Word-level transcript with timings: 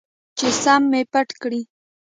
چې 0.37 0.47
سم 0.61 0.81
مې 0.91 1.01
پټ 1.11 1.29
کړي. 1.41 1.61